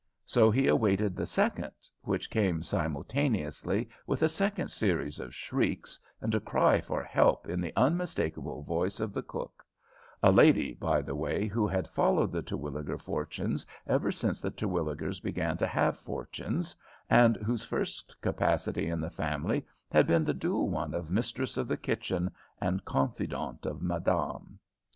So 0.25 0.49
he 0.49 0.65
awaited 0.67 1.15
the 1.15 1.27
second, 1.27 1.73
which 2.01 2.31
came 2.31 2.63
simultaneously 2.63 3.87
with 4.07 4.23
a 4.23 4.29
second 4.29 4.69
series 4.71 5.19
of 5.19 5.35
shrieks 5.35 5.99
and 6.19 6.33
a 6.33 6.39
cry 6.39 6.81
for 6.81 7.03
help 7.03 7.47
in 7.47 7.61
the 7.61 7.71
unmistakable 7.75 8.63
voice 8.63 8.99
of 8.99 9.13
the 9.13 9.21
cook; 9.21 9.63
a 10.23 10.31
lady, 10.31 10.73
by 10.73 11.03
the 11.03 11.13
way, 11.13 11.45
who 11.45 11.67
had 11.67 11.87
followed 11.87 12.31
the 12.31 12.41
Terwilliger 12.41 12.97
fortunes 12.97 13.63
ever 13.85 14.11
since 14.11 14.41
the 14.41 14.49
Terwilligers 14.49 15.19
began 15.21 15.55
to 15.57 15.67
have 15.67 15.99
fortunes, 15.99 16.75
and 17.07 17.35
whose 17.35 17.63
first 17.63 18.19
capacity 18.21 18.87
in 18.89 19.01
the 19.01 19.11
family 19.11 19.63
had 19.91 20.07
been 20.07 20.23
the 20.25 20.33
dual 20.33 20.67
one 20.67 20.95
of 20.95 21.11
mistress 21.11 21.57
of 21.57 21.67
the 21.67 21.77
kitchen 21.77 22.31
and 22.59 22.85
confidante 22.85 23.67
of 23.67 23.83
madame. 23.83 24.57